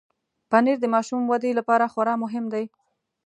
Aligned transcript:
پنېر 0.49 0.77
د 0.81 0.85
ماشوم 0.93 1.21
ودې 1.27 1.51
لپاره 1.59 1.85
خورا 1.93 2.13
مهم 2.23 2.45
دی. 2.53 2.65